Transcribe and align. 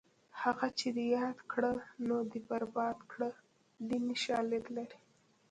ښه 0.39 0.67
چې 0.79 0.87
دې 0.95 1.05
یاد 1.17 1.37
کړه 1.51 1.73
نو 2.07 2.15
دې 2.31 2.39
برباد 2.49 2.97
کړه 3.11 3.29
دیني 3.87 4.15
شالید 4.25 4.65
لري 4.77 4.99